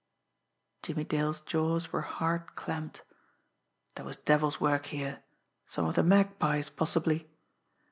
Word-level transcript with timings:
Jimmie 0.81 1.03
Dale's 1.03 1.41
jaws 1.41 1.93
were 1.93 2.01
hard 2.01 2.55
clamped. 2.55 3.03
There 3.93 4.03
was 4.03 4.17
devil's 4.17 4.59
work 4.59 4.87
here 4.87 5.21
some 5.67 5.85
of 5.85 5.93
the 5.93 6.01
Magpie's, 6.01 6.71
possibly. 6.71 7.29